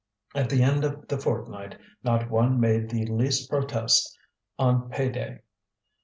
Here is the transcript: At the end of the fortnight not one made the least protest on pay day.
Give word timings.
At 0.33 0.49
the 0.49 0.63
end 0.63 0.83
of 0.83 1.07
the 1.07 1.19
fortnight 1.19 1.77
not 2.03 2.31
one 2.31 2.59
made 2.59 2.89
the 2.89 3.05
least 3.05 3.47
protest 3.51 4.17
on 4.57 4.89
pay 4.89 5.11
day. 5.11 5.41